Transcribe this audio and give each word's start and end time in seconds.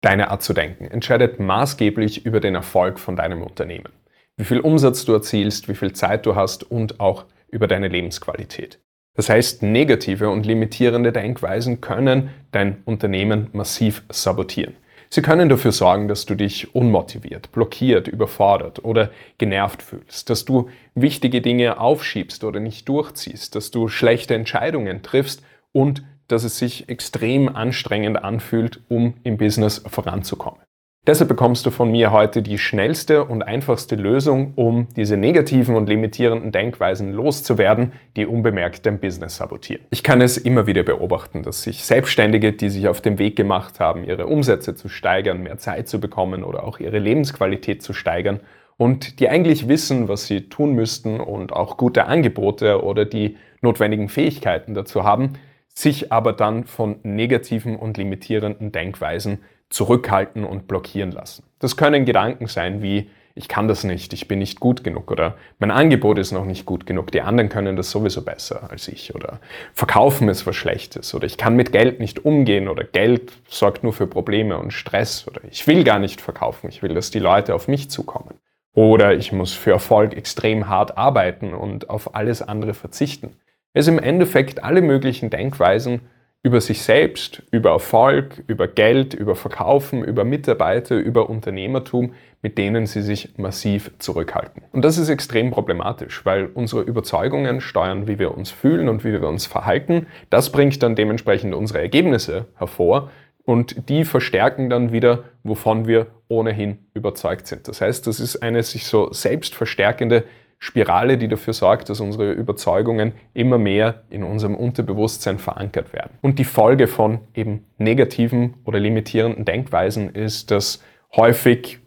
Deine 0.00 0.30
Art 0.30 0.42
zu 0.42 0.52
denken 0.52 0.86
entscheidet 0.86 1.40
maßgeblich 1.40 2.24
über 2.24 2.40
den 2.40 2.54
Erfolg 2.54 3.00
von 3.00 3.16
deinem 3.16 3.42
Unternehmen. 3.42 3.92
Wie 4.36 4.44
viel 4.44 4.60
Umsatz 4.60 5.04
du 5.04 5.12
erzielst, 5.12 5.68
wie 5.68 5.74
viel 5.74 5.92
Zeit 5.92 6.24
du 6.24 6.36
hast 6.36 6.70
und 6.70 7.00
auch 7.00 7.24
über 7.48 7.66
deine 7.66 7.88
Lebensqualität. 7.88 8.78
Das 9.14 9.28
heißt, 9.28 9.64
negative 9.64 10.30
und 10.30 10.46
limitierende 10.46 11.10
Denkweisen 11.10 11.80
können 11.80 12.30
dein 12.52 12.82
Unternehmen 12.84 13.48
massiv 13.52 14.04
sabotieren. 14.10 14.76
Sie 15.10 15.22
können 15.22 15.48
dafür 15.48 15.72
sorgen, 15.72 16.06
dass 16.06 16.26
du 16.26 16.36
dich 16.36 16.74
unmotiviert, 16.74 17.50
blockiert, 17.50 18.06
überfordert 18.06 18.84
oder 18.84 19.10
genervt 19.38 19.82
fühlst, 19.82 20.30
dass 20.30 20.44
du 20.44 20.68
wichtige 20.94 21.40
Dinge 21.40 21.80
aufschiebst 21.80 22.44
oder 22.44 22.60
nicht 22.60 22.88
durchziehst, 22.88 23.56
dass 23.56 23.72
du 23.72 23.88
schlechte 23.88 24.36
Entscheidungen 24.36 25.02
triffst 25.02 25.42
und 25.72 26.04
dass 26.28 26.44
es 26.44 26.58
sich 26.58 26.88
extrem 26.88 27.54
anstrengend 27.54 28.22
anfühlt, 28.22 28.82
um 28.88 29.14
im 29.24 29.36
Business 29.36 29.82
voranzukommen. 29.86 30.60
Deshalb 31.08 31.30
bekommst 31.30 31.64
du 31.64 31.70
von 31.70 31.90
mir 31.90 32.12
heute 32.12 32.42
die 32.42 32.58
schnellste 32.58 33.24
und 33.24 33.42
einfachste 33.42 33.96
Lösung, 33.96 34.52
um 34.56 34.88
diese 34.94 35.16
negativen 35.16 35.74
und 35.74 35.88
limitierenden 35.88 36.52
Denkweisen 36.52 37.14
loszuwerden, 37.14 37.92
die 38.14 38.26
unbemerkt 38.26 38.84
dein 38.84 39.00
Business 39.00 39.36
sabotieren. 39.36 39.86
Ich 39.88 40.02
kann 40.02 40.20
es 40.20 40.36
immer 40.36 40.66
wieder 40.66 40.82
beobachten, 40.82 41.42
dass 41.42 41.62
sich 41.62 41.84
Selbstständige, 41.84 42.52
die 42.52 42.68
sich 42.68 42.88
auf 42.88 43.00
den 43.00 43.18
Weg 43.18 43.36
gemacht 43.36 43.80
haben, 43.80 44.04
ihre 44.04 44.26
Umsätze 44.26 44.74
zu 44.74 44.90
steigern, 44.90 45.42
mehr 45.42 45.56
Zeit 45.56 45.88
zu 45.88 45.98
bekommen 45.98 46.44
oder 46.44 46.64
auch 46.64 46.78
ihre 46.78 46.98
Lebensqualität 46.98 47.82
zu 47.82 47.94
steigern 47.94 48.40
und 48.76 49.18
die 49.20 49.30
eigentlich 49.30 49.66
wissen, 49.66 50.08
was 50.08 50.26
sie 50.26 50.50
tun 50.50 50.74
müssten 50.74 51.20
und 51.20 51.54
auch 51.54 51.78
gute 51.78 52.04
Angebote 52.04 52.84
oder 52.84 53.06
die 53.06 53.38
notwendigen 53.62 54.10
Fähigkeiten 54.10 54.74
dazu 54.74 55.04
haben, 55.04 55.38
sich 55.78 56.10
aber 56.10 56.32
dann 56.32 56.64
von 56.64 56.96
negativen 57.04 57.76
und 57.76 57.96
limitierenden 57.98 58.72
Denkweisen 58.72 59.38
zurückhalten 59.70 60.44
und 60.44 60.66
blockieren 60.66 61.12
lassen. 61.12 61.44
Das 61.60 61.76
können 61.76 62.04
Gedanken 62.04 62.48
sein 62.48 62.82
wie, 62.82 63.10
ich 63.36 63.46
kann 63.46 63.68
das 63.68 63.84
nicht, 63.84 64.12
ich 64.12 64.26
bin 64.26 64.40
nicht 64.40 64.58
gut 64.58 64.82
genug 64.82 65.08
oder 65.12 65.36
mein 65.60 65.70
Angebot 65.70 66.18
ist 66.18 66.32
noch 66.32 66.46
nicht 66.46 66.66
gut 66.66 66.84
genug, 66.84 67.12
die 67.12 67.20
anderen 67.20 67.48
können 67.48 67.76
das 67.76 67.92
sowieso 67.92 68.22
besser 68.22 68.68
als 68.72 68.88
ich 68.88 69.14
oder 69.14 69.38
verkaufen 69.72 70.28
ist 70.28 70.48
was 70.48 70.56
Schlechtes 70.56 71.14
oder 71.14 71.26
ich 71.26 71.36
kann 71.36 71.54
mit 71.54 71.70
Geld 71.70 72.00
nicht 72.00 72.24
umgehen 72.24 72.66
oder 72.66 72.82
Geld 72.82 73.30
sorgt 73.46 73.84
nur 73.84 73.92
für 73.92 74.08
Probleme 74.08 74.58
und 74.58 74.72
Stress 74.72 75.28
oder 75.28 75.42
ich 75.48 75.64
will 75.68 75.84
gar 75.84 76.00
nicht 76.00 76.20
verkaufen, 76.20 76.68
ich 76.70 76.82
will, 76.82 76.94
dass 76.94 77.12
die 77.12 77.20
Leute 77.20 77.54
auf 77.54 77.68
mich 77.68 77.88
zukommen. 77.88 78.34
Oder 78.74 79.14
ich 79.14 79.32
muss 79.32 79.52
für 79.54 79.72
Erfolg 79.72 80.16
extrem 80.16 80.68
hart 80.68 80.98
arbeiten 80.98 81.52
und 81.54 81.90
auf 81.90 82.14
alles 82.14 82.42
andere 82.42 82.74
verzichten 82.74 83.36
es 83.72 83.88
im 83.88 83.98
Endeffekt 83.98 84.62
alle 84.64 84.82
möglichen 84.82 85.30
Denkweisen 85.30 86.00
über 86.42 86.60
sich 86.60 86.82
selbst, 86.82 87.42
über 87.50 87.70
Erfolg, 87.70 88.44
über 88.46 88.68
Geld, 88.68 89.12
über 89.12 89.34
Verkaufen, 89.34 90.04
über 90.04 90.24
Mitarbeiter, 90.24 90.96
über 90.96 91.28
Unternehmertum, 91.28 92.14
mit 92.42 92.58
denen 92.58 92.86
sie 92.86 93.02
sich 93.02 93.36
massiv 93.36 93.90
zurückhalten. 93.98 94.62
Und 94.72 94.84
das 94.84 94.98
ist 94.98 95.08
extrem 95.08 95.50
problematisch, 95.50 96.24
weil 96.24 96.46
unsere 96.54 96.82
Überzeugungen 96.82 97.60
steuern, 97.60 98.06
wie 98.06 98.20
wir 98.20 98.36
uns 98.36 98.52
fühlen 98.52 98.88
und 98.88 99.04
wie 99.04 99.12
wir 99.12 99.26
uns 99.26 99.46
verhalten. 99.46 100.06
Das 100.30 100.52
bringt 100.52 100.80
dann 100.82 100.94
dementsprechend 100.94 101.54
unsere 101.54 101.80
Ergebnisse 101.80 102.46
hervor 102.56 103.10
und 103.44 103.88
die 103.88 104.04
verstärken 104.04 104.70
dann 104.70 104.92
wieder, 104.92 105.24
wovon 105.42 105.88
wir 105.88 106.06
ohnehin 106.28 106.78
überzeugt 106.94 107.48
sind. 107.48 107.66
Das 107.66 107.80
heißt, 107.80 108.06
das 108.06 108.20
ist 108.20 108.36
eine 108.36 108.62
sich 108.62 108.86
so 108.86 109.12
selbst 109.12 109.54
verstärkende 109.54 110.24
Spirale, 110.58 111.18
die 111.18 111.28
dafür 111.28 111.52
sorgt, 111.52 111.88
dass 111.88 112.00
unsere 112.00 112.32
Überzeugungen 112.32 113.12
immer 113.32 113.58
mehr 113.58 114.02
in 114.10 114.24
unserem 114.24 114.56
Unterbewusstsein 114.56 115.38
verankert 115.38 115.92
werden. 115.92 116.18
Und 116.20 116.38
die 116.38 116.44
Folge 116.44 116.88
von 116.88 117.20
eben 117.34 117.64
negativen 117.78 118.54
oder 118.64 118.80
limitierenden 118.80 119.44
Denkweisen 119.44 120.10
ist, 120.10 120.50
dass 120.50 120.82
häufig 121.14 121.78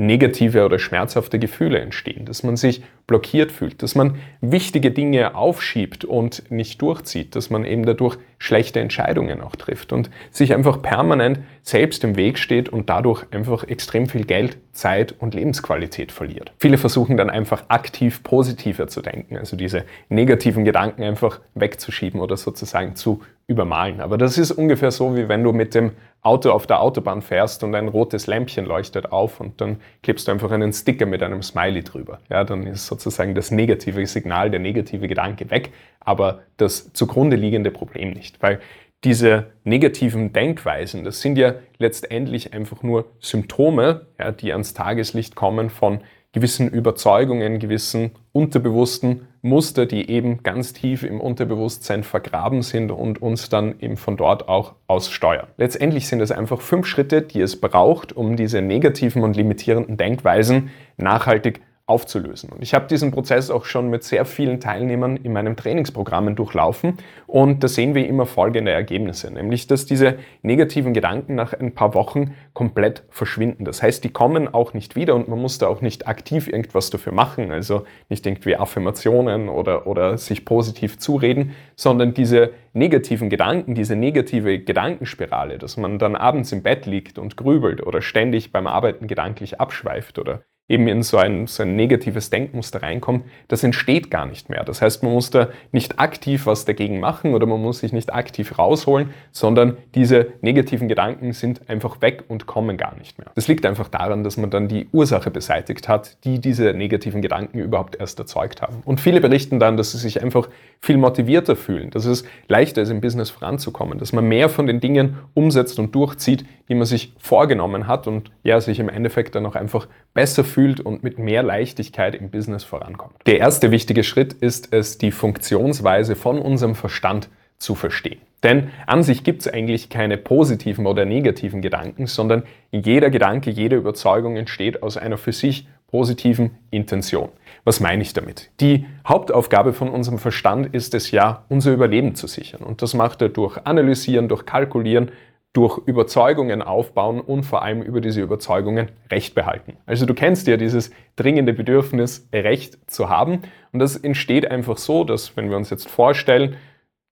negative 0.00 0.64
oder 0.64 0.78
schmerzhafte 0.78 1.38
Gefühle 1.38 1.78
entstehen, 1.78 2.24
dass 2.24 2.42
man 2.42 2.56
sich 2.56 2.82
blockiert 3.06 3.52
fühlt, 3.52 3.82
dass 3.82 3.94
man 3.94 4.16
wichtige 4.40 4.90
Dinge 4.90 5.34
aufschiebt 5.34 6.04
und 6.04 6.50
nicht 6.50 6.80
durchzieht, 6.80 7.36
dass 7.36 7.50
man 7.50 7.64
eben 7.64 7.84
dadurch 7.84 8.16
schlechte 8.38 8.80
Entscheidungen 8.80 9.40
auch 9.42 9.56
trifft 9.56 9.92
und 9.92 10.10
sich 10.30 10.54
einfach 10.54 10.80
permanent 10.80 11.40
selbst 11.62 12.02
im 12.04 12.16
Weg 12.16 12.38
steht 12.38 12.68
und 12.68 12.88
dadurch 12.88 13.24
einfach 13.32 13.64
extrem 13.64 14.06
viel 14.06 14.24
Geld, 14.24 14.56
Zeit 14.72 15.14
und 15.18 15.34
Lebensqualität 15.34 16.12
verliert. 16.12 16.52
Viele 16.58 16.78
versuchen 16.78 17.16
dann 17.16 17.28
einfach 17.28 17.64
aktiv 17.68 18.22
positiver 18.22 18.88
zu 18.88 19.02
denken, 19.02 19.36
also 19.36 19.56
diese 19.56 19.84
negativen 20.08 20.64
Gedanken 20.64 21.02
einfach 21.02 21.40
wegzuschieben 21.54 22.20
oder 22.20 22.36
sozusagen 22.36 22.96
zu 22.96 23.20
übermalen. 23.50 24.00
Aber 24.00 24.16
das 24.16 24.38
ist 24.38 24.52
ungefähr 24.52 24.92
so, 24.92 25.16
wie 25.16 25.28
wenn 25.28 25.42
du 25.42 25.52
mit 25.52 25.74
dem 25.74 25.90
Auto 26.22 26.52
auf 26.52 26.68
der 26.68 26.80
Autobahn 26.80 27.20
fährst 27.20 27.64
und 27.64 27.74
ein 27.74 27.88
rotes 27.88 28.28
Lämpchen 28.28 28.64
leuchtet 28.64 29.10
auf 29.10 29.40
und 29.40 29.60
dann 29.60 29.80
klebst 30.04 30.28
du 30.28 30.32
einfach 30.32 30.52
einen 30.52 30.72
Sticker 30.72 31.04
mit 31.04 31.22
einem 31.22 31.42
Smiley 31.42 31.82
drüber. 31.82 32.20
Ja, 32.28 32.44
dann 32.44 32.66
ist 32.66 32.86
sozusagen 32.86 33.34
das 33.34 33.50
negative 33.50 34.06
Signal, 34.06 34.50
der 34.50 34.60
negative 34.60 35.08
Gedanke 35.08 35.50
weg, 35.50 35.72
aber 35.98 36.42
das 36.58 36.92
zugrunde 36.92 37.36
liegende 37.36 37.72
Problem 37.72 38.12
nicht. 38.12 38.40
Weil 38.40 38.60
diese 39.02 39.46
negativen 39.64 40.32
Denkweisen, 40.32 41.02
das 41.04 41.20
sind 41.20 41.36
ja 41.36 41.54
letztendlich 41.78 42.52
einfach 42.52 42.82
nur 42.84 43.06
Symptome, 43.18 44.06
ja, 44.18 44.30
die 44.30 44.52
ans 44.52 44.74
Tageslicht 44.74 45.34
kommen 45.34 45.70
von 45.70 46.00
gewissen 46.32 46.68
Überzeugungen, 46.68 47.58
gewissen 47.58 48.12
unterbewussten 48.32 49.26
Muster, 49.42 49.86
die 49.86 50.10
eben 50.10 50.42
ganz 50.42 50.72
tief 50.72 51.02
im 51.02 51.20
Unterbewusstsein 51.20 52.04
vergraben 52.04 52.62
sind 52.62 52.90
und 52.90 53.20
uns 53.20 53.48
dann 53.48 53.80
eben 53.80 53.96
von 53.96 54.16
dort 54.16 54.48
auch 54.48 54.74
aussteuern. 54.86 55.48
Letztendlich 55.56 56.06
sind 56.06 56.20
es 56.20 56.30
einfach 56.30 56.60
fünf 56.60 56.86
Schritte, 56.86 57.22
die 57.22 57.40
es 57.40 57.60
braucht, 57.60 58.12
um 58.12 58.36
diese 58.36 58.62
negativen 58.62 59.22
und 59.22 59.34
limitierenden 59.34 59.96
Denkweisen 59.96 60.70
nachhaltig 60.98 61.60
aufzulösen. 61.90 62.50
Und 62.50 62.62
ich 62.62 62.72
habe 62.72 62.86
diesen 62.86 63.10
Prozess 63.10 63.50
auch 63.50 63.64
schon 63.64 63.90
mit 63.90 64.04
sehr 64.04 64.24
vielen 64.24 64.60
Teilnehmern 64.60 65.16
in 65.16 65.32
meinem 65.32 65.56
Trainingsprogrammen 65.56 66.36
durchlaufen 66.36 66.94
und 67.26 67.64
da 67.64 67.68
sehen 67.68 67.94
wir 67.94 68.06
immer 68.06 68.26
folgende 68.26 68.70
Ergebnisse, 68.70 69.32
nämlich 69.32 69.66
dass 69.66 69.86
diese 69.86 70.18
negativen 70.42 70.94
Gedanken 70.94 71.34
nach 71.34 71.52
ein 71.52 71.74
paar 71.74 71.94
Wochen 71.94 72.34
komplett 72.52 73.02
verschwinden. 73.10 73.64
Das 73.64 73.82
heißt, 73.82 74.04
die 74.04 74.10
kommen 74.10 74.46
auch 74.52 74.72
nicht 74.72 74.94
wieder 74.94 75.16
und 75.16 75.28
man 75.28 75.40
muss 75.40 75.58
da 75.58 75.66
auch 75.66 75.80
nicht 75.80 76.06
aktiv 76.06 76.46
irgendwas 76.46 76.90
dafür 76.90 77.12
machen, 77.12 77.50
also 77.50 77.82
nicht 78.08 78.24
irgendwie 78.24 78.56
Affirmationen 78.56 79.48
oder, 79.48 79.88
oder 79.88 80.16
sich 80.16 80.44
positiv 80.44 80.98
zureden, 80.98 81.56
sondern 81.74 82.14
diese 82.14 82.52
negativen 82.72 83.30
Gedanken, 83.30 83.74
diese 83.74 83.96
negative 83.96 84.60
Gedankenspirale, 84.60 85.58
dass 85.58 85.76
man 85.76 85.98
dann 85.98 86.14
abends 86.14 86.52
im 86.52 86.62
Bett 86.62 86.86
liegt 86.86 87.18
und 87.18 87.36
grübelt 87.36 87.84
oder 87.84 88.00
ständig 88.00 88.52
beim 88.52 88.68
Arbeiten 88.68 89.08
gedanklich 89.08 89.60
abschweift 89.60 90.18
oder 90.20 90.42
eben 90.70 90.86
in 90.86 91.02
so 91.02 91.18
ein, 91.18 91.48
so 91.48 91.64
ein 91.64 91.74
negatives 91.74 92.30
Denkmuster 92.30 92.82
reinkommt, 92.82 93.24
das 93.48 93.64
entsteht 93.64 94.10
gar 94.10 94.24
nicht 94.24 94.48
mehr. 94.48 94.62
Das 94.62 94.80
heißt, 94.80 95.02
man 95.02 95.12
muss 95.12 95.30
da 95.30 95.48
nicht 95.72 95.98
aktiv 95.98 96.46
was 96.46 96.64
dagegen 96.64 97.00
machen 97.00 97.34
oder 97.34 97.44
man 97.46 97.60
muss 97.60 97.80
sich 97.80 97.92
nicht 97.92 98.14
aktiv 98.14 98.56
rausholen, 98.56 99.10
sondern 99.32 99.76
diese 99.96 100.28
negativen 100.42 100.86
Gedanken 100.86 101.32
sind 101.32 101.68
einfach 101.68 102.00
weg 102.00 102.24
und 102.28 102.46
kommen 102.46 102.76
gar 102.76 102.96
nicht 102.96 103.18
mehr. 103.18 103.28
Das 103.34 103.48
liegt 103.48 103.66
einfach 103.66 103.88
daran, 103.88 104.22
dass 104.22 104.36
man 104.36 104.50
dann 104.50 104.68
die 104.68 104.86
Ursache 104.92 105.30
beseitigt 105.32 105.88
hat, 105.88 106.24
die 106.24 106.38
diese 106.38 106.72
negativen 106.72 107.20
Gedanken 107.20 107.58
überhaupt 107.58 107.96
erst 107.96 108.20
erzeugt 108.20 108.62
haben. 108.62 108.82
Und 108.84 109.00
viele 109.00 109.20
berichten 109.20 109.58
dann, 109.58 109.76
dass 109.76 109.90
sie 109.90 109.98
sich 109.98 110.22
einfach 110.22 110.48
viel 110.80 110.98
motivierter 110.98 111.56
fühlen, 111.56 111.90
dass 111.90 112.04
es 112.04 112.24
leichter 112.46 112.82
ist, 112.82 112.90
im 112.90 113.00
Business 113.00 113.30
voranzukommen, 113.30 113.98
dass 113.98 114.12
man 114.12 114.28
mehr 114.28 114.48
von 114.48 114.68
den 114.68 114.78
Dingen 114.78 115.16
umsetzt 115.34 115.80
und 115.80 115.94
durchzieht, 115.96 116.44
die 116.70 116.76
man 116.76 116.86
sich 116.86 117.12
vorgenommen 117.18 117.88
hat 117.88 118.06
und 118.06 118.30
ja, 118.44 118.60
sich 118.60 118.78
im 118.78 118.88
Endeffekt 118.88 119.34
dann 119.34 119.44
auch 119.44 119.56
einfach 119.56 119.88
besser 120.14 120.44
fühlt 120.44 120.80
und 120.80 121.02
mit 121.02 121.18
mehr 121.18 121.42
Leichtigkeit 121.42 122.14
im 122.14 122.30
Business 122.30 122.62
vorankommt. 122.62 123.14
Der 123.26 123.38
erste 123.38 123.72
wichtige 123.72 124.04
Schritt 124.04 124.32
ist 124.32 124.72
es, 124.72 124.96
die 124.96 125.10
Funktionsweise 125.10 126.14
von 126.14 126.38
unserem 126.38 126.76
Verstand 126.76 127.28
zu 127.58 127.74
verstehen. 127.74 128.20
Denn 128.44 128.70
an 128.86 129.02
sich 129.02 129.24
gibt 129.24 129.42
es 129.42 129.48
eigentlich 129.48 129.90
keine 129.90 130.16
positiven 130.16 130.86
oder 130.86 131.04
negativen 131.04 131.60
Gedanken, 131.60 132.06
sondern 132.06 132.44
jeder 132.70 133.10
Gedanke, 133.10 133.50
jede 133.50 133.76
Überzeugung 133.76 134.36
entsteht 134.36 134.82
aus 134.82 134.96
einer 134.96 135.18
für 135.18 135.32
sich 135.32 135.66
positiven 135.90 136.52
Intention. 136.70 137.30
Was 137.64 137.80
meine 137.80 138.02
ich 138.02 138.12
damit? 138.12 138.48
Die 138.60 138.86
Hauptaufgabe 139.06 139.72
von 139.72 139.90
unserem 139.90 140.18
Verstand 140.18 140.72
ist 140.72 140.94
es 140.94 141.10
ja, 141.10 141.44
unser 141.48 141.72
Überleben 141.72 142.14
zu 142.14 142.28
sichern. 142.28 142.62
Und 142.62 142.80
das 142.80 142.94
macht 142.94 143.20
er 143.20 143.28
durch 143.28 143.58
Analysieren, 143.66 144.28
durch 144.28 144.46
Kalkulieren, 144.46 145.10
durch 145.52 145.78
Überzeugungen 145.78 146.62
aufbauen 146.62 147.20
und 147.20 147.42
vor 147.42 147.62
allem 147.62 147.82
über 147.82 148.00
diese 148.00 148.20
Überzeugungen 148.20 148.92
Recht 149.10 149.34
behalten. 149.34 149.76
Also 149.84 150.06
du 150.06 150.14
kennst 150.14 150.46
ja 150.46 150.56
dieses 150.56 150.92
dringende 151.16 151.52
Bedürfnis, 151.52 152.28
Recht 152.32 152.78
zu 152.88 153.08
haben. 153.08 153.42
Und 153.72 153.80
das 153.80 153.96
entsteht 153.96 154.48
einfach 154.48 154.76
so, 154.76 155.02
dass 155.02 155.36
wenn 155.36 155.50
wir 155.50 155.56
uns 155.56 155.70
jetzt 155.70 155.88
vorstellen, 155.88 156.56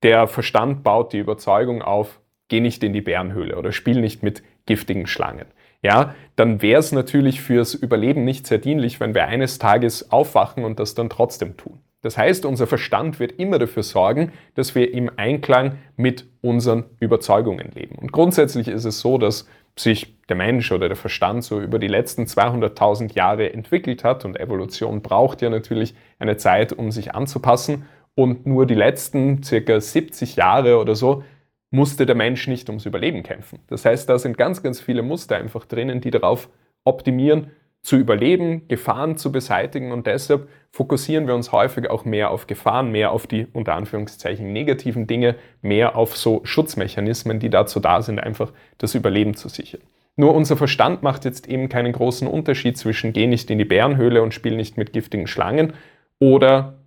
der 0.04 0.28
Verstand 0.28 0.84
baut 0.84 1.12
die 1.12 1.18
Überzeugung 1.18 1.82
auf, 1.82 2.20
geh 2.46 2.60
nicht 2.60 2.84
in 2.84 2.92
die 2.92 3.00
Bärenhöhle 3.00 3.56
oder 3.56 3.72
spiel 3.72 4.00
nicht 4.00 4.22
mit 4.22 4.42
giftigen 4.66 5.08
Schlangen. 5.08 5.46
Ja, 5.82 6.14
dann 6.36 6.62
wäre 6.62 6.80
es 6.80 6.92
natürlich 6.92 7.40
fürs 7.40 7.74
Überleben 7.74 8.24
nicht 8.24 8.46
sehr 8.46 8.58
dienlich, 8.58 9.00
wenn 9.00 9.14
wir 9.14 9.26
eines 9.26 9.58
Tages 9.58 10.10
aufwachen 10.10 10.64
und 10.64 10.78
das 10.78 10.94
dann 10.94 11.10
trotzdem 11.10 11.56
tun. 11.56 11.80
Das 12.00 12.16
heißt, 12.16 12.46
unser 12.46 12.66
Verstand 12.66 13.18
wird 13.18 13.32
immer 13.32 13.58
dafür 13.58 13.82
sorgen, 13.82 14.32
dass 14.54 14.74
wir 14.74 14.94
im 14.94 15.10
Einklang 15.16 15.78
mit 15.96 16.26
unseren 16.42 16.84
Überzeugungen 17.00 17.72
leben. 17.74 17.96
Und 17.96 18.12
grundsätzlich 18.12 18.68
ist 18.68 18.84
es 18.84 19.00
so, 19.00 19.18
dass 19.18 19.48
sich 19.76 20.16
der 20.28 20.36
Mensch 20.36 20.70
oder 20.72 20.88
der 20.88 20.96
Verstand 20.96 21.44
so 21.44 21.60
über 21.60 21.78
die 21.78 21.88
letzten 21.88 22.24
200.000 22.24 23.14
Jahre 23.14 23.52
entwickelt 23.52 24.04
hat 24.04 24.24
und 24.24 24.38
Evolution 24.38 25.02
braucht 25.02 25.42
ja 25.42 25.50
natürlich 25.50 25.94
eine 26.18 26.36
Zeit, 26.36 26.72
um 26.72 26.90
sich 26.90 27.14
anzupassen 27.14 27.86
und 28.14 28.46
nur 28.46 28.66
die 28.66 28.74
letzten 28.74 29.42
circa 29.42 29.80
70 29.80 30.36
Jahre 30.36 30.78
oder 30.78 30.94
so 30.94 31.22
musste 31.70 32.06
der 32.06 32.16
Mensch 32.16 32.48
nicht 32.48 32.68
ums 32.68 32.86
Überleben 32.86 33.22
kämpfen. 33.22 33.60
Das 33.68 33.84
heißt, 33.84 34.08
da 34.08 34.18
sind 34.18 34.36
ganz, 34.36 34.62
ganz 34.62 34.80
viele 34.80 35.02
Muster 35.02 35.36
einfach 35.36 35.64
drinnen, 35.66 36.00
die 36.00 36.10
darauf 36.10 36.48
optimieren, 36.84 37.50
zu 37.82 37.96
überleben, 37.96 38.66
Gefahren 38.68 39.16
zu 39.16 39.32
beseitigen 39.32 39.92
und 39.92 40.06
deshalb 40.06 40.48
fokussieren 40.70 41.26
wir 41.26 41.34
uns 41.34 41.52
häufig 41.52 41.88
auch 41.88 42.04
mehr 42.04 42.30
auf 42.30 42.46
Gefahren, 42.46 42.90
mehr 42.90 43.12
auf 43.12 43.26
die 43.26 43.46
unter 43.52 43.74
Anführungszeichen 43.74 44.52
negativen 44.52 45.06
Dinge, 45.06 45.36
mehr 45.62 45.96
auf 45.96 46.16
so 46.16 46.40
Schutzmechanismen, 46.44 47.38
die 47.38 47.50
dazu 47.50 47.80
da 47.80 48.02
sind, 48.02 48.20
einfach 48.20 48.52
das 48.78 48.94
Überleben 48.94 49.34
zu 49.34 49.48
sichern. 49.48 49.80
Nur 50.16 50.34
unser 50.34 50.56
Verstand 50.56 51.02
macht 51.02 51.24
jetzt 51.24 51.48
eben 51.48 51.68
keinen 51.68 51.92
großen 51.92 52.26
Unterschied 52.26 52.76
zwischen 52.76 53.12
geh 53.12 53.28
nicht 53.28 53.50
in 53.50 53.58
die 53.58 53.64
Bärenhöhle 53.64 54.20
und 54.20 54.34
spiel 54.34 54.56
nicht 54.56 54.76
mit 54.76 54.92
giftigen 54.92 55.28
Schlangen 55.28 55.74
oder 56.18 56.78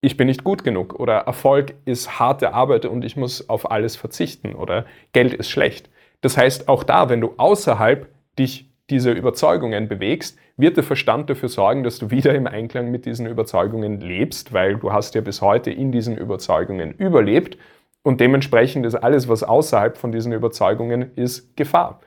ich 0.00 0.16
bin 0.16 0.26
nicht 0.26 0.44
gut 0.44 0.64
genug 0.64 0.98
oder 0.98 1.18
Erfolg 1.18 1.74
ist 1.84 2.18
harte 2.18 2.52
Arbeit 2.52 2.86
und 2.86 3.04
ich 3.04 3.16
muss 3.16 3.48
auf 3.48 3.70
alles 3.70 3.96
verzichten 3.96 4.54
oder 4.54 4.86
Geld 5.12 5.34
ist 5.34 5.50
schlecht. 5.50 5.88
Das 6.20 6.36
heißt, 6.36 6.68
auch 6.68 6.84
da, 6.84 7.08
wenn 7.08 7.20
du 7.20 7.34
außerhalb 7.36 8.08
dich 8.38 8.70
dieser 8.90 9.12
Überzeugungen 9.12 9.88
bewegst, 9.88 10.38
wird 10.56 10.76
der 10.76 10.84
Verstand 10.84 11.30
dafür 11.30 11.48
sorgen, 11.48 11.82
dass 11.82 11.98
du 11.98 12.10
wieder 12.10 12.34
im 12.34 12.46
Einklang 12.46 12.90
mit 12.90 13.06
diesen 13.06 13.26
Überzeugungen 13.26 14.00
lebst, 14.00 14.52
weil 14.52 14.76
du 14.76 14.92
hast 14.92 15.14
ja 15.14 15.20
bis 15.20 15.40
heute 15.40 15.70
in 15.70 15.90
diesen 15.90 16.16
Überzeugungen 16.16 16.92
überlebt 16.92 17.58
und 18.02 18.20
dementsprechend 18.20 18.84
ist 18.84 18.94
alles, 18.94 19.28
was 19.28 19.42
außerhalb 19.42 19.96
von 19.96 20.12
diesen 20.12 20.32
Überzeugungen 20.32 21.12
ist, 21.16 21.56
Gefahr. 21.56 22.00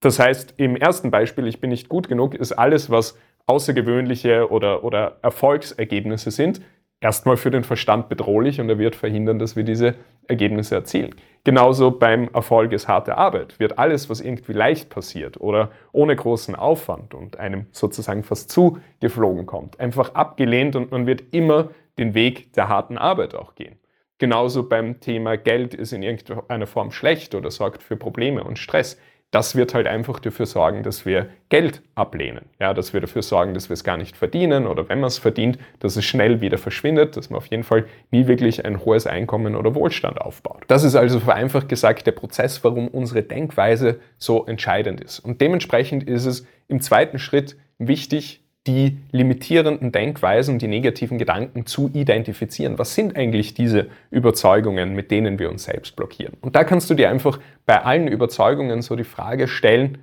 Das 0.00 0.18
heißt, 0.18 0.54
im 0.58 0.76
ersten 0.76 1.10
Beispiel, 1.10 1.46
ich 1.46 1.60
bin 1.60 1.70
nicht 1.70 1.88
gut 1.88 2.08
genug, 2.08 2.34
ist 2.34 2.52
alles, 2.52 2.90
was 2.90 3.18
außergewöhnliche 3.46 4.50
oder, 4.50 4.84
oder 4.84 5.16
Erfolgsergebnisse 5.22 6.30
sind, 6.30 6.60
erstmal 7.00 7.36
für 7.36 7.50
den 7.50 7.64
Verstand 7.64 8.08
bedrohlich 8.08 8.60
und 8.60 8.68
er 8.68 8.78
wird 8.78 8.96
verhindern, 8.96 9.38
dass 9.38 9.56
wir 9.56 9.64
diese 9.64 9.94
Ergebnisse 10.26 10.74
erzielen. 10.74 11.14
Genauso 11.44 11.90
beim 11.90 12.28
Erfolg 12.34 12.72
ist 12.72 12.88
harte 12.88 13.16
Arbeit. 13.16 13.58
Wird 13.58 13.78
alles, 13.78 14.10
was 14.10 14.20
irgendwie 14.20 14.52
leicht 14.52 14.90
passiert 14.90 15.40
oder 15.40 15.70
ohne 15.92 16.14
großen 16.14 16.54
Aufwand 16.54 17.14
und 17.14 17.38
einem 17.38 17.66
sozusagen 17.72 18.22
fast 18.22 18.50
zugeflogen 18.50 19.46
kommt, 19.46 19.80
einfach 19.80 20.14
abgelehnt 20.14 20.76
und 20.76 20.90
man 20.90 21.06
wird 21.06 21.32
immer 21.32 21.70
den 21.98 22.14
Weg 22.14 22.52
der 22.52 22.68
harten 22.68 22.98
Arbeit 22.98 23.34
auch 23.34 23.54
gehen. 23.54 23.78
Genauso 24.18 24.68
beim 24.68 25.00
Thema 25.00 25.36
Geld 25.36 25.74
ist 25.74 25.92
in 25.92 26.02
irgendeiner 26.02 26.66
Form 26.66 26.90
schlecht 26.90 27.34
oder 27.36 27.50
sorgt 27.50 27.82
für 27.82 27.96
Probleme 27.96 28.42
und 28.42 28.58
Stress 28.58 28.98
das 29.30 29.56
wird 29.56 29.74
halt 29.74 29.86
einfach 29.86 30.20
dafür 30.20 30.46
sorgen, 30.46 30.82
dass 30.82 31.04
wir 31.04 31.28
Geld 31.50 31.82
ablehnen. 31.94 32.46
Ja, 32.58 32.72
dass 32.72 32.94
wir 32.94 33.00
dafür 33.00 33.22
sorgen, 33.22 33.52
dass 33.52 33.68
wir 33.68 33.74
es 33.74 33.84
gar 33.84 33.98
nicht 33.98 34.16
verdienen 34.16 34.66
oder 34.66 34.88
wenn 34.88 35.00
man 35.00 35.08
es 35.08 35.18
verdient, 35.18 35.58
dass 35.80 35.96
es 35.96 36.04
schnell 36.04 36.40
wieder 36.40 36.56
verschwindet, 36.56 37.16
dass 37.16 37.28
man 37.28 37.36
auf 37.36 37.46
jeden 37.46 37.62
Fall 37.62 37.84
nie 38.10 38.26
wirklich 38.26 38.64
ein 38.64 38.84
hohes 38.84 39.06
Einkommen 39.06 39.54
oder 39.54 39.74
Wohlstand 39.74 40.20
aufbaut. 40.20 40.64
Das 40.68 40.82
ist 40.82 40.94
also 40.94 41.20
vereinfacht 41.20 41.68
gesagt 41.68 42.06
der 42.06 42.12
Prozess, 42.12 42.64
warum 42.64 42.88
unsere 42.88 43.22
Denkweise 43.22 44.00
so 44.16 44.46
entscheidend 44.46 45.00
ist. 45.00 45.20
Und 45.20 45.40
dementsprechend 45.40 46.04
ist 46.04 46.24
es 46.24 46.46
im 46.66 46.80
zweiten 46.80 47.18
Schritt 47.18 47.56
wichtig, 47.78 48.42
die 48.68 48.98
limitierenden 49.10 49.90
Denkweisen, 49.90 50.58
die 50.58 50.68
negativen 50.68 51.16
Gedanken 51.16 51.64
zu 51.64 51.90
identifizieren. 51.92 52.78
Was 52.78 52.94
sind 52.94 53.16
eigentlich 53.16 53.54
diese 53.54 53.88
Überzeugungen, 54.10 54.94
mit 54.94 55.10
denen 55.10 55.38
wir 55.38 55.50
uns 55.50 55.64
selbst 55.64 55.96
blockieren? 55.96 56.34
Und 56.42 56.54
da 56.54 56.64
kannst 56.64 56.90
du 56.90 56.94
dir 56.94 57.08
einfach 57.08 57.40
bei 57.64 57.82
allen 57.82 58.06
Überzeugungen 58.06 58.82
so 58.82 58.94
die 58.94 59.04
Frage 59.04 59.48
stellen, 59.48 59.98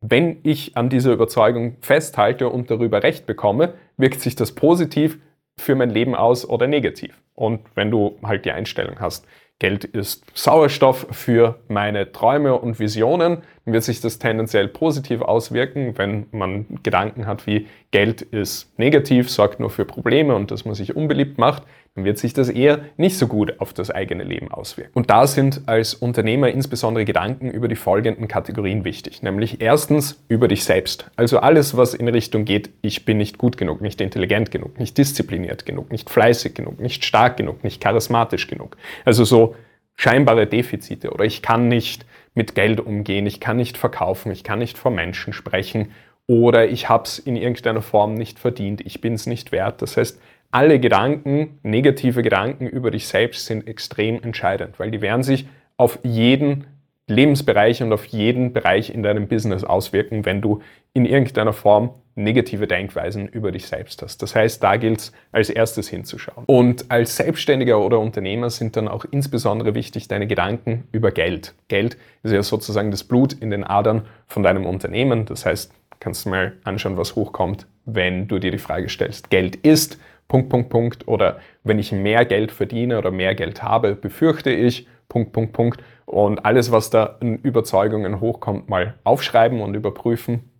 wenn 0.00 0.38
ich 0.42 0.76
an 0.76 0.88
dieser 0.88 1.12
Überzeugung 1.12 1.76
festhalte 1.80 2.48
und 2.48 2.70
darüber 2.70 3.02
Recht 3.02 3.24
bekomme, 3.24 3.74
wirkt 3.96 4.20
sich 4.20 4.34
das 4.34 4.52
positiv 4.52 5.18
für 5.56 5.74
mein 5.74 5.90
Leben 5.90 6.14
aus 6.14 6.48
oder 6.48 6.66
negativ? 6.66 7.22
Und 7.34 7.60
wenn 7.76 7.90
du 7.90 8.18
halt 8.22 8.44
die 8.44 8.52
Einstellung 8.52 9.00
hast, 9.00 9.26
Geld 9.60 9.84
ist 9.84 10.24
Sauerstoff 10.34 11.08
für 11.10 11.58
meine 11.66 12.12
Träume 12.12 12.54
und 12.54 12.78
Visionen, 12.78 13.38
dann 13.64 13.74
wird 13.74 13.82
sich 13.82 14.00
das 14.00 14.20
tendenziell 14.20 14.68
positiv 14.68 15.20
auswirken, 15.20 15.98
wenn 15.98 16.26
man 16.30 16.78
Gedanken 16.84 17.26
hat 17.26 17.46
wie 17.46 17.66
Geld 17.90 18.22
ist 18.22 18.78
negativ, 18.78 19.30
sorgt 19.30 19.58
nur 19.58 19.70
für 19.70 19.84
Probleme 19.84 20.36
und 20.36 20.52
dass 20.52 20.64
man 20.64 20.74
sich 20.74 20.94
unbeliebt 20.94 21.38
macht, 21.38 21.64
wird 22.04 22.18
sich 22.18 22.34
das 22.34 22.48
eher 22.48 22.80
nicht 22.96 23.18
so 23.18 23.26
gut 23.26 23.60
auf 23.60 23.72
das 23.72 23.90
eigene 23.90 24.24
Leben 24.24 24.50
auswirken. 24.50 24.92
Und 24.94 25.10
da 25.10 25.26
sind 25.26 25.62
als 25.66 25.94
Unternehmer 25.94 26.48
insbesondere 26.48 27.04
Gedanken 27.04 27.50
über 27.50 27.68
die 27.68 27.76
folgenden 27.76 28.28
Kategorien 28.28 28.84
wichtig, 28.84 29.22
nämlich 29.22 29.60
erstens 29.60 30.22
über 30.28 30.48
dich 30.48 30.64
selbst. 30.64 31.10
Also 31.16 31.38
alles, 31.38 31.76
was 31.76 31.94
in 31.94 32.08
Richtung 32.08 32.44
geht, 32.44 32.70
ich 32.82 33.04
bin 33.04 33.18
nicht 33.18 33.38
gut 33.38 33.56
genug, 33.56 33.80
nicht 33.80 34.00
intelligent 34.00 34.50
genug, 34.50 34.78
nicht 34.78 34.98
diszipliniert 34.98 35.66
genug, 35.66 35.90
nicht 35.92 36.10
fleißig 36.10 36.54
genug, 36.54 36.80
nicht 36.80 37.04
stark 37.04 37.36
genug, 37.36 37.64
nicht 37.64 37.80
charismatisch 37.80 38.46
genug. 38.46 38.76
Also 39.04 39.24
so 39.24 39.54
scheinbare 39.96 40.46
Defizite 40.46 41.10
oder 41.10 41.24
ich 41.24 41.42
kann 41.42 41.68
nicht 41.68 42.06
mit 42.34 42.54
Geld 42.54 42.80
umgehen, 42.80 43.26
ich 43.26 43.40
kann 43.40 43.56
nicht 43.56 43.76
verkaufen, 43.76 44.30
ich 44.30 44.44
kann 44.44 44.60
nicht 44.60 44.78
vor 44.78 44.92
Menschen 44.92 45.32
sprechen 45.32 45.90
oder 46.28 46.68
ich 46.68 46.88
habe 46.88 47.04
es 47.04 47.18
in 47.18 47.36
irgendeiner 47.36 47.82
Form 47.82 48.14
nicht 48.14 48.38
verdient, 48.38 48.82
ich 48.82 49.00
bin 49.00 49.14
es 49.14 49.26
nicht 49.26 49.50
wert. 49.50 49.82
Das 49.82 49.96
heißt, 49.96 50.20
alle 50.50 50.80
Gedanken, 50.80 51.58
negative 51.62 52.22
Gedanken 52.22 52.66
über 52.66 52.90
dich 52.90 53.06
selbst 53.06 53.46
sind 53.46 53.66
extrem 53.66 54.22
entscheidend, 54.22 54.78
weil 54.78 54.90
die 54.90 55.00
werden 55.00 55.22
sich 55.22 55.46
auf 55.76 55.98
jeden 56.02 56.66
Lebensbereich 57.06 57.82
und 57.82 57.92
auf 57.92 58.04
jeden 58.06 58.52
Bereich 58.52 58.90
in 58.90 59.02
deinem 59.02 59.28
Business 59.28 59.64
auswirken, 59.64 60.24
wenn 60.24 60.40
du 60.40 60.60
in 60.92 61.06
irgendeiner 61.06 61.52
Form 61.52 61.90
negative 62.14 62.66
Denkweisen 62.66 63.28
über 63.28 63.52
dich 63.52 63.66
selbst 63.66 64.02
hast. 64.02 64.20
Das 64.22 64.34
heißt, 64.34 64.62
da 64.62 64.76
gilt 64.76 64.98
es 64.98 65.12
als 65.30 65.50
erstes 65.50 65.88
hinzuschauen. 65.88 66.44
Und 66.46 66.90
als 66.90 67.16
Selbstständiger 67.16 67.80
oder 67.80 68.00
Unternehmer 68.00 68.50
sind 68.50 68.76
dann 68.76 68.88
auch 68.88 69.04
insbesondere 69.10 69.74
wichtig 69.74 70.08
deine 70.08 70.26
Gedanken 70.26 70.84
über 70.92 71.12
Geld. 71.12 71.54
Geld 71.68 71.96
ist 72.24 72.32
ja 72.32 72.42
sozusagen 72.42 72.90
das 72.90 73.04
Blut 73.04 73.32
in 73.32 73.50
den 73.50 73.64
Adern 73.64 74.02
von 74.26 74.42
deinem 74.42 74.66
Unternehmen. 74.66 75.26
Das 75.26 75.46
heißt, 75.46 75.72
kannst 76.00 76.26
du 76.26 76.30
mal 76.30 76.54
anschauen, 76.64 76.96
was 76.96 77.14
hochkommt, 77.14 77.66
wenn 77.84 78.28
du 78.28 78.38
dir 78.38 78.50
die 78.50 78.58
Frage 78.58 78.88
stellst, 78.88 79.30
Geld 79.30 79.56
ist 79.56 79.98
Punkt, 80.28 80.50
Punkt, 80.50 80.68
Punkt. 80.68 81.08
Oder 81.08 81.38
wenn 81.64 81.78
ich 81.78 81.90
mehr 81.90 82.24
Geld 82.24 82.52
verdiene 82.52 82.98
oder 82.98 83.10
mehr 83.10 83.34
Geld 83.34 83.62
habe, 83.62 83.94
befürchte 83.94 84.50
ich, 84.50 84.86
Punkt, 85.08 85.32
Punkt, 85.32 85.52
Punkt. 85.52 85.82
Und 86.04 86.44
alles, 86.44 86.70
was 86.70 86.90
da 86.90 87.16
in 87.20 87.38
Überzeugungen 87.38 88.20
hochkommt, 88.20 88.68
mal 88.68 88.94
aufschreiben 89.04 89.60
und 89.60 89.74
überprüfen. 89.74 90.50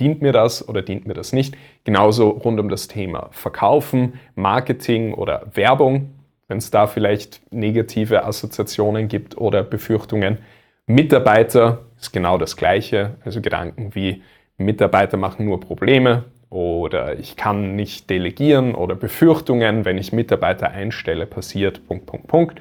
Dient 0.00 0.22
mir 0.22 0.32
das 0.32 0.66
oder 0.68 0.80
dient 0.82 1.06
mir 1.06 1.14
das 1.14 1.32
nicht? 1.32 1.56
Genauso 1.84 2.28
rund 2.30 2.60
um 2.60 2.68
das 2.68 2.88
Thema 2.88 3.28
Verkaufen, 3.32 4.20
Marketing 4.34 5.12
oder 5.12 5.46
Werbung, 5.54 6.14
wenn 6.46 6.58
es 6.58 6.70
da 6.70 6.86
vielleicht 6.86 7.40
negative 7.52 8.24
Assoziationen 8.24 9.08
gibt 9.08 9.36
oder 9.36 9.62
Befürchtungen. 9.62 10.38
Mitarbeiter 10.86 11.80
ist 12.00 12.12
genau 12.12 12.38
das 12.38 12.56
Gleiche, 12.56 13.16
also 13.24 13.40
Gedanken 13.40 13.94
wie 13.94 14.22
Mitarbeiter 14.56 15.16
machen 15.16 15.46
nur 15.46 15.60
Probleme, 15.60 16.24
oder 16.50 17.18
ich 17.18 17.36
kann 17.36 17.76
nicht 17.76 18.08
delegieren 18.10 18.74
oder 18.74 18.94
Befürchtungen, 18.94 19.84
wenn 19.84 19.98
ich 19.98 20.12
Mitarbeiter 20.12 20.70
einstelle, 20.70 21.26
passiert, 21.26 21.86
Punkt, 21.86 22.06
Punkt, 22.06 22.26
Punkt. 22.26 22.60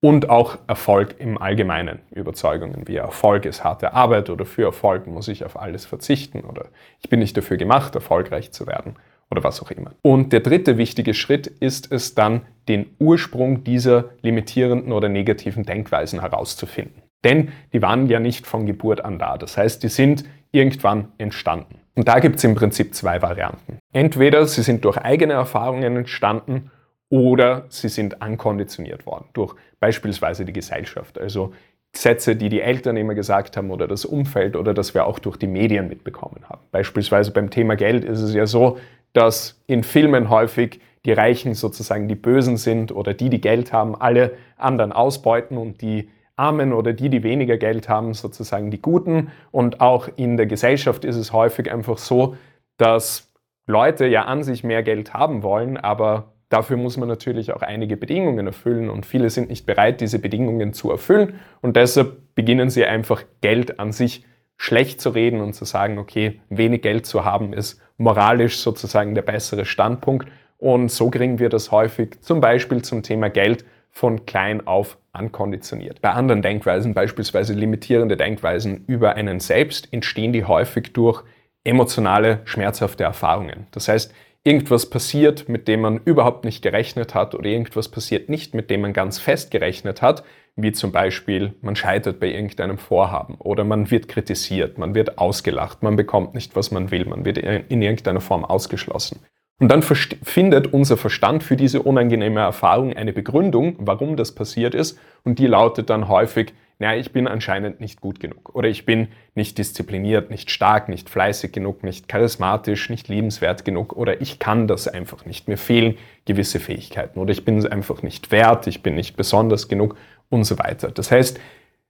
Und 0.00 0.28
auch 0.28 0.58
Erfolg 0.66 1.14
im 1.20 1.38
Allgemeinen. 1.38 2.00
Überzeugungen 2.10 2.88
wie 2.88 2.96
Erfolg 2.96 3.44
ist 3.44 3.62
harte 3.62 3.92
Arbeit 3.94 4.30
oder 4.30 4.44
für 4.44 4.64
Erfolg 4.64 5.06
muss 5.06 5.28
ich 5.28 5.44
auf 5.44 5.56
alles 5.56 5.86
verzichten 5.86 6.40
oder 6.40 6.66
ich 7.00 7.08
bin 7.08 7.20
nicht 7.20 7.36
dafür 7.36 7.56
gemacht, 7.56 7.94
erfolgreich 7.94 8.50
zu 8.50 8.66
werden 8.66 8.96
oder 9.30 9.44
was 9.44 9.62
auch 9.62 9.70
immer. 9.70 9.92
Und 10.02 10.32
der 10.32 10.40
dritte 10.40 10.76
wichtige 10.76 11.14
Schritt 11.14 11.46
ist 11.46 11.92
es 11.92 12.16
dann, 12.16 12.42
den 12.68 12.86
Ursprung 12.98 13.64
dieser 13.64 14.10
limitierenden 14.22 14.92
oder 14.92 15.08
negativen 15.08 15.64
Denkweisen 15.64 16.20
herauszufinden. 16.20 17.02
Denn 17.24 17.52
die 17.72 17.80
waren 17.80 18.08
ja 18.08 18.18
nicht 18.18 18.46
von 18.46 18.66
Geburt 18.66 19.04
an 19.04 19.18
da. 19.18 19.38
Das 19.38 19.56
heißt, 19.56 19.82
die 19.82 19.88
sind 19.88 20.24
irgendwann 20.50 21.12
entstanden. 21.18 21.81
Und 21.94 22.08
da 22.08 22.20
gibt 22.20 22.36
es 22.36 22.44
im 22.44 22.54
Prinzip 22.54 22.94
zwei 22.94 23.20
Varianten. 23.20 23.78
Entweder 23.92 24.46
sie 24.46 24.62
sind 24.62 24.84
durch 24.84 24.96
eigene 24.96 25.34
Erfahrungen 25.34 25.96
entstanden 25.96 26.70
oder 27.08 27.66
sie 27.68 27.88
sind 27.88 28.22
ankonditioniert 28.22 29.04
worden 29.04 29.26
durch 29.34 29.54
beispielsweise 29.80 30.44
die 30.44 30.54
Gesellschaft. 30.54 31.18
Also 31.18 31.52
Sätze, 31.94 32.36
die 32.36 32.48
die 32.48 32.62
Eltern 32.62 32.96
immer 32.96 33.14
gesagt 33.14 33.56
haben 33.56 33.70
oder 33.70 33.86
das 33.86 34.06
Umfeld 34.06 34.56
oder 34.56 34.72
das 34.72 34.94
wir 34.94 35.06
auch 35.06 35.18
durch 35.18 35.36
die 35.36 35.46
Medien 35.46 35.88
mitbekommen 35.88 36.44
haben. 36.48 36.62
Beispielsweise 36.70 37.30
beim 37.32 37.50
Thema 37.50 37.76
Geld 37.76 38.04
ist 38.04 38.20
es 38.20 38.32
ja 38.32 38.46
so, 38.46 38.78
dass 39.12 39.62
in 39.66 39.84
Filmen 39.84 40.30
häufig 40.30 40.80
die 41.04 41.12
Reichen 41.12 41.54
sozusagen 41.54 42.08
die 42.08 42.14
Bösen 42.14 42.56
sind 42.56 42.92
oder 42.92 43.12
die, 43.12 43.28
die 43.28 43.40
Geld 43.40 43.72
haben, 43.72 43.94
alle 43.94 44.32
anderen 44.56 44.92
ausbeuten 44.92 45.58
und 45.58 45.82
die 45.82 46.08
Armen 46.36 46.72
oder 46.72 46.92
die, 46.92 47.08
die 47.08 47.22
weniger 47.22 47.56
Geld 47.56 47.88
haben, 47.88 48.14
sozusagen 48.14 48.70
die 48.70 48.80
Guten. 48.80 49.30
Und 49.50 49.80
auch 49.80 50.08
in 50.16 50.36
der 50.36 50.46
Gesellschaft 50.46 51.04
ist 51.04 51.16
es 51.16 51.32
häufig 51.32 51.70
einfach 51.70 51.98
so, 51.98 52.36
dass 52.76 53.32
Leute 53.66 54.06
ja 54.06 54.24
an 54.24 54.42
sich 54.42 54.64
mehr 54.64 54.82
Geld 54.82 55.14
haben 55.14 55.42
wollen, 55.42 55.76
aber 55.76 56.32
Dafür 56.52 56.76
muss 56.76 56.98
man 56.98 57.08
natürlich 57.08 57.54
auch 57.54 57.62
einige 57.62 57.96
Bedingungen 57.96 58.46
erfüllen. 58.46 58.90
Und 58.90 59.06
viele 59.06 59.30
sind 59.30 59.48
nicht 59.48 59.64
bereit, 59.64 60.02
diese 60.02 60.18
Bedingungen 60.18 60.74
zu 60.74 60.90
erfüllen. 60.90 61.40
Und 61.62 61.76
deshalb 61.76 62.34
beginnen 62.34 62.68
sie 62.68 62.84
einfach 62.84 63.24
Geld 63.40 63.80
an 63.80 63.90
sich 63.90 64.26
schlecht 64.58 65.00
zu 65.00 65.08
reden 65.08 65.40
und 65.40 65.54
zu 65.54 65.64
sagen, 65.64 65.96
okay, 65.96 66.42
wenig 66.50 66.82
Geld 66.82 67.06
zu 67.06 67.24
haben 67.24 67.54
ist 67.54 67.80
moralisch 67.96 68.58
sozusagen 68.58 69.14
der 69.14 69.22
bessere 69.22 69.64
Standpunkt. 69.64 70.28
Und 70.58 70.90
so 70.90 71.08
kriegen 71.08 71.38
wir 71.38 71.48
das 71.48 71.70
häufig 71.70 72.20
zum 72.20 72.42
Beispiel 72.42 72.82
zum 72.82 73.02
Thema 73.02 73.30
Geld 73.30 73.64
von 73.92 74.26
klein 74.26 74.66
auf 74.66 74.98
ankonditioniert. 75.12 76.00
Bei 76.00 76.10
anderen 76.10 76.42
Denkweisen, 76.42 76.94
beispielsweise 76.94 77.52
limitierende 77.52 78.16
Denkweisen 78.16 78.84
über 78.86 79.14
einen 79.14 79.38
selbst, 79.38 79.92
entstehen 79.92 80.32
die 80.32 80.44
häufig 80.44 80.92
durch 80.94 81.22
emotionale, 81.62 82.40
schmerzhafte 82.44 83.04
Erfahrungen. 83.04 83.66
Das 83.70 83.88
heißt, 83.88 84.12
irgendwas 84.42 84.88
passiert, 84.88 85.48
mit 85.48 85.68
dem 85.68 85.82
man 85.82 86.00
überhaupt 86.04 86.44
nicht 86.44 86.62
gerechnet 86.62 87.14
hat 87.14 87.34
oder 87.34 87.48
irgendwas 87.48 87.88
passiert 87.88 88.28
nicht, 88.28 88.54
mit 88.54 88.70
dem 88.70 88.80
man 88.80 88.94
ganz 88.94 89.18
fest 89.18 89.50
gerechnet 89.50 90.02
hat, 90.02 90.24
wie 90.56 90.72
zum 90.72 90.90
Beispiel 90.90 91.54
man 91.60 91.76
scheitert 91.76 92.18
bei 92.18 92.28
irgendeinem 92.28 92.78
Vorhaben 92.78 93.36
oder 93.36 93.64
man 93.64 93.90
wird 93.90 94.08
kritisiert, 94.08 94.78
man 94.78 94.94
wird 94.94 95.18
ausgelacht, 95.18 95.82
man 95.82 95.96
bekommt 95.96 96.34
nicht, 96.34 96.56
was 96.56 96.70
man 96.70 96.90
will, 96.90 97.04
man 97.04 97.24
wird 97.24 97.38
in 97.38 97.82
irgendeiner 97.82 98.20
Form 98.20 98.44
ausgeschlossen. 98.44 99.20
Und 99.62 99.68
dann 99.68 99.82
findet 99.84 100.72
unser 100.72 100.96
Verstand 100.96 101.44
für 101.44 101.54
diese 101.54 101.82
unangenehme 101.82 102.40
Erfahrung 102.40 102.94
eine 102.94 103.12
Begründung, 103.12 103.76
warum 103.78 104.16
das 104.16 104.32
passiert 104.32 104.74
ist. 104.74 104.98
Und 105.22 105.38
die 105.38 105.46
lautet 105.46 105.88
dann 105.88 106.08
häufig, 106.08 106.52
naja, 106.80 106.98
ich 106.98 107.12
bin 107.12 107.28
anscheinend 107.28 107.80
nicht 107.80 108.00
gut 108.00 108.18
genug. 108.18 108.56
Oder 108.56 108.68
ich 108.68 108.86
bin 108.86 109.06
nicht 109.36 109.58
diszipliniert, 109.58 110.30
nicht 110.30 110.50
stark, 110.50 110.88
nicht 110.88 111.08
fleißig 111.08 111.52
genug, 111.52 111.84
nicht 111.84 112.08
charismatisch, 112.08 112.90
nicht 112.90 113.06
liebenswert 113.06 113.64
genug. 113.64 113.92
Oder 113.92 114.20
ich 114.20 114.40
kann 114.40 114.66
das 114.66 114.88
einfach 114.88 115.26
nicht. 115.26 115.46
Mir 115.46 115.58
fehlen 115.58 115.94
gewisse 116.24 116.58
Fähigkeiten. 116.58 117.20
Oder 117.20 117.30
ich 117.30 117.44
bin 117.44 117.56
es 117.56 117.64
einfach 117.64 118.02
nicht 118.02 118.32
wert, 118.32 118.66
ich 118.66 118.82
bin 118.82 118.96
nicht 118.96 119.16
besonders 119.16 119.68
genug 119.68 119.94
und 120.28 120.42
so 120.42 120.58
weiter. 120.58 120.90
Das 120.90 121.12
heißt, 121.12 121.38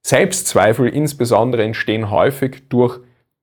Selbstzweifel 0.02 0.90
insbesondere 0.90 1.64
entstehen 1.64 2.10
häufig 2.10 2.68
durch 2.68 3.00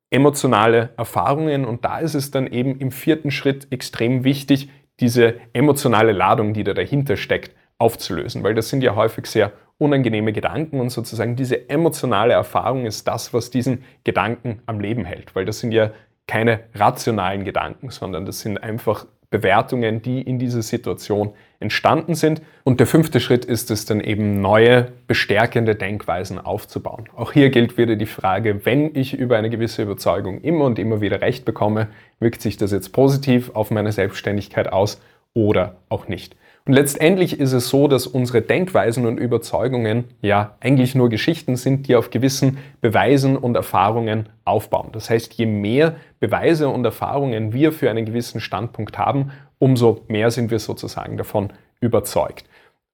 emotionale 0.09 0.89
Erfahrungen. 0.97 1.65
Und 1.65 1.85
da 1.85 1.99
ist 1.99 2.15
es 2.15 2.31
dann 2.31 2.47
eben 2.47 2.79
im 2.79 2.91
vierten 2.91 3.31
Schritt 3.31 3.67
extrem 3.71 4.23
wichtig, 4.23 4.69
diese 4.99 5.35
emotionale 5.53 6.11
Ladung, 6.11 6.53
die 6.53 6.63
da 6.63 6.73
dahinter 6.73 7.15
steckt, 7.15 7.55
aufzulösen, 7.77 8.43
weil 8.43 8.53
das 8.53 8.69
sind 8.69 8.83
ja 8.83 8.95
häufig 8.95 9.25
sehr 9.25 9.53
unangenehme 9.77 10.33
Gedanken 10.33 10.81
und 10.81 10.89
sozusagen 10.89 11.37
diese 11.37 11.69
emotionale 11.69 12.33
Erfahrung 12.33 12.85
ist 12.85 13.07
das, 13.07 13.33
was 13.33 13.49
diesen 13.49 13.85
Gedanken 14.03 14.61
am 14.65 14.81
Leben 14.81 15.05
hält, 15.05 15.33
weil 15.35 15.45
das 15.45 15.59
sind 15.59 15.71
ja 15.71 15.91
keine 16.27 16.65
rationalen 16.75 17.45
Gedanken, 17.45 17.89
sondern 17.89 18.25
das 18.25 18.41
sind 18.41 18.61
einfach 18.61 19.07
Bewertungen, 19.29 20.01
die 20.01 20.21
in 20.21 20.39
dieser 20.39 20.61
Situation 20.61 21.33
entstanden 21.59 22.15
sind. 22.15 22.41
Und 22.63 22.79
der 22.79 22.87
fünfte 22.87 23.19
Schritt 23.19 23.45
ist 23.45 23.69
es 23.69 23.85
dann 23.85 23.99
eben 23.99 24.41
neue, 24.41 24.91
bestärkende 25.07 25.75
Denkweisen 25.75 26.39
aufzubauen. 26.39 27.05
Auch 27.15 27.31
hier 27.31 27.49
gilt 27.49 27.77
wieder 27.77 27.95
die 27.95 28.05
Frage, 28.05 28.65
wenn 28.65 28.95
ich 28.95 29.13
über 29.13 29.37
eine 29.37 29.49
gewisse 29.49 29.83
Überzeugung 29.83 30.41
immer 30.41 30.65
und 30.65 30.79
immer 30.79 31.01
wieder 31.01 31.21
recht 31.21 31.45
bekomme, 31.45 31.87
wirkt 32.19 32.41
sich 32.41 32.57
das 32.57 32.71
jetzt 32.71 32.91
positiv 32.91 33.51
auf 33.53 33.71
meine 33.71 33.91
Selbstständigkeit 33.91 34.71
aus 34.71 35.01
oder 35.33 35.75
auch 35.89 36.07
nicht. 36.07 36.35
Und 36.69 36.75
letztendlich 36.75 37.39
ist 37.39 37.53
es 37.53 37.67
so, 37.67 37.87
dass 37.87 38.05
unsere 38.05 38.43
Denkweisen 38.43 39.07
und 39.07 39.17
Überzeugungen 39.17 40.03
ja 40.21 40.55
eigentlich 40.59 40.93
nur 40.93 41.09
Geschichten 41.09 41.55
sind, 41.55 41.87
die 41.87 41.95
auf 41.95 42.11
gewissen 42.11 42.59
Beweisen 42.79 43.37
und 43.37 43.55
Erfahrungen 43.55 44.29
aufbauen. 44.45 44.89
Das 44.91 45.09
heißt, 45.09 45.33
je 45.33 45.47
mehr 45.47 45.95
Beweise 46.19 46.69
und 46.69 46.85
Erfahrungen 46.85 47.53
wir 47.53 47.71
für 47.71 47.89
einen 47.89 48.05
gewissen 48.05 48.39
Standpunkt 48.39 48.99
haben, 48.99 49.31
umso 49.57 50.03
mehr 50.09 50.29
sind 50.29 50.51
wir 50.51 50.59
sozusagen 50.59 51.17
davon 51.17 51.51
überzeugt. 51.81 52.45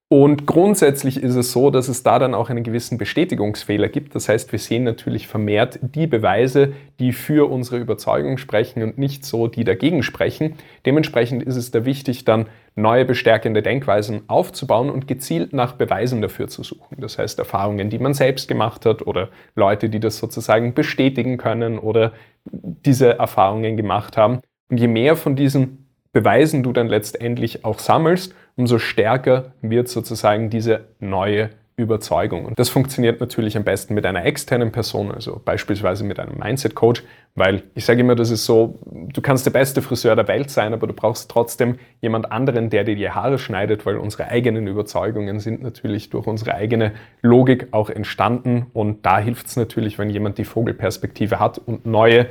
Und 0.08 0.46
grundsätzlich 0.46 1.18
ist 1.18 1.34
es 1.34 1.52
so, 1.52 1.72
dass 1.72 1.88
es 1.88 2.04
da 2.04 2.20
dann 2.20 2.36
auch 2.36 2.52
einen 2.52 2.64
gewissen 2.64 3.00
Bestätigungsfehler 3.00 3.90
gibt. 3.90 4.14
Das 4.14 4.30
heißt, 4.30 4.52
wir 4.52 4.60
sehen 4.60 4.84
natürlich 4.84 5.28
vermehrt 5.28 5.80
die 5.82 6.06
Beweise, 6.06 6.74
die 7.00 7.12
für 7.12 7.50
unsere 7.50 7.80
Überzeugung 7.80 8.38
sprechen 8.38 8.84
und 8.84 9.00
nicht 9.00 9.26
so, 9.26 9.48
die 9.48 9.64
dagegen 9.64 10.04
sprechen. 10.04 10.54
Dementsprechend 10.86 11.42
ist 11.42 11.56
es 11.56 11.72
da 11.72 11.86
wichtig, 11.86 12.24
dann 12.24 12.46
neue 12.76 13.04
bestärkende 13.04 13.64
Denkweisen 13.64 14.22
aufzubauen 14.28 14.92
und 14.92 15.08
gezielt 15.08 15.54
nach 15.54 15.74
Beweisen 15.74 16.22
dafür 16.22 16.50
zu 16.50 16.62
suchen. 16.62 16.98
Das 17.00 17.18
heißt, 17.18 17.40
Erfahrungen, 17.40 17.90
die 17.90 17.98
man 17.98 18.14
selbst 18.14 18.48
gemacht 18.48 18.86
hat 18.86 19.08
oder 19.08 19.30
Leute, 19.56 19.90
die 19.90 20.00
das 20.00 20.20
sozusagen 20.20 20.76
bestätigen 20.76 21.38
können 21.38 21.80
oder 21.80 22.14
diese 22.44 23.18
Erfahrungen 23.18 23.76
gemacht 23.76 24.18
haben. 24.18 24.42
Und 24.70 24.80
je 24.80 24.88
mehr 24.88 25.16
von 25.16 25.36
diesen 25.36 25.90
Beweisen 26.12 26.64
du 26.64 26.74
dann 26.74 26.88
letztendlich 26.88 27.66
auch 27.66 27.80
sammelst, 27.80 28.36
umso 28.56 28.80
stärker 28.80 29.54
wird 29.62 29.88
sozusagen 29.88 30.50
diese 30.50 30.86
neue 31.00 31.50
Überzeugung. 31.78 32.46
Und 32.46 32.58
das 32.58 32.70
funktioniert 32.70 33.20
natürlich 33.20 33.58
am 33.58 33.66
besten 33.66 33.96
mit 33.96 34.06
einer 34.06 34.24
externen 34.26 34.72
Person, 34.72 35.12
also 35.12 35.42
beispielsweise 35.44 36.06
mit 36.06 36.20
einem 36.20 36.38
Mindset-Coach, 36.38 37.04
weil 37.36 37.64
ich 37.74 37.84
sage 37.84 38.00
immer, 38.00 38.16
das 38.16 38.32
ist 38.32 38.46
so, 38.46 38.80
du 38.86 39.22
kannst 39.22 39.46
der 39.46 39.52
beste 39.52 39.82
Friseur 39.82 40.16
der 40.16 40.30
Welt 40.30 40.50
sein, 40.50 40.74
aber 40.74 40.88
du 40.88 40.94
brauchst 40.94 41.30
trotzdem 41.30 41.78
jemand 42.00 42.32
anderen, 42.32 42.70
der 42.70 42.86
dir 42.86 42.96
die 42.96 43.10
Haare 43.10 43.38
schneidet, 43.38 43.86
weil 43.86 43.98
unsere 43.98 44.30
eigenen 44.30 44.68
Überzeugungen 44.68 45.42
sind 45.42 45.62
natürlich 45.62 46.10
durch 46.10 46.28
unsere 46.28 46.56
eigene 46.56 46.94
Logik 47.22 47.68
auch 47.72 47.90
entstanden. 47.90 48.68
Und 48.72 49.06
da 49.06 49.20
hilft 49.20 49.48
es 49.48 49.58
natürlich, 49.58 50.00
wenn 50.00 50.10
jemand 50.10 50.38
die 50.38 50.46
Vogelperspektive 50.46 51.42
hat 51.42 51.58
und 51.58 51.86
neue 51.86 52.28